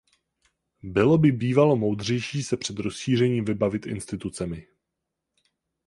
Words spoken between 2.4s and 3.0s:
se před